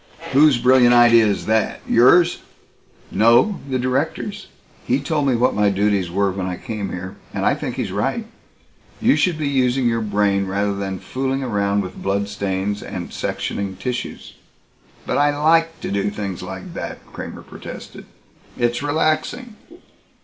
[0.33, 1.79] "Whose brilliant idea is that?
[1.87, 2.39] Yours?"
[3.11, 4.47] "No the Director's.
[4.83, 7.17] He told me what my duties were when I came here.
[7.35, 8.25] And I think he's right.
[8.99, 13.75] You should be using your brain rather than fooling around with blood stains and sectioning
[13.77, 14.33] tissues."
[15.05, 18.05] "But I like to do things like that," Kramer protested.
[18.57, 19.55] "It's relaxing."